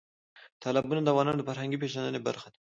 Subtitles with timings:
[0.61, 2.57] تالابونه د افغانانو د فرهنګي پیژندنې برخه ده.